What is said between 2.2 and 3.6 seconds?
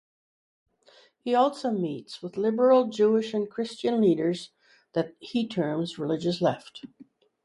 with liberal Jewish and